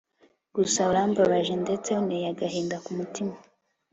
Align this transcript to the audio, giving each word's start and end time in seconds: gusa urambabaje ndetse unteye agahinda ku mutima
gusa 0.55 0.79
urambabaje 0.91 1.53
ndetse 1.63 1.89
unteye 1.99 2.27
agahinda 2.33 2.75
ku 2.83 2.91
mutima 2.97 3.35